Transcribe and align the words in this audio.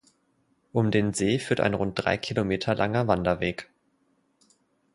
Um 0.71 0.89
den 0.89 1.13
See 1.13 1.37
führt 1.37 1.59
ein 1.59 1.75
rund 1.75 1.93
drei 2.03 2.17
Kilometer 2.17 2.73
langer 2.73 3.07
Wanderweg. 3.07 3.69